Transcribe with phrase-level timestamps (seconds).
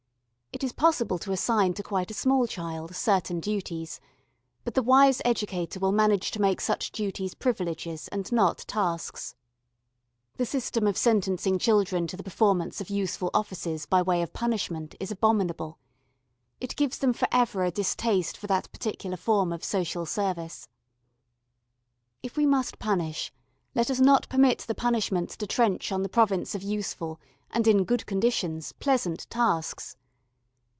[0.53, 3.99] It is possible to assign to quite a small child certain duties,
[4.65, 9.33] but the wise educator will manage to make such duties privileges and not tasks.
[10.35, 14.93] The system of sentencing children to the performance of useful offices by way of punishment
[14.99, 15.79] is abominable.
[16.59, 20.67] It gives them for ever a distaste for that particular form of social service.
[22.21, 23.33] If we must punish,
[23.73, 27.83] let us not permit the punishments to trench on the province of useful and, in
[27.85, 29.95] good conditions, pleasant tasks.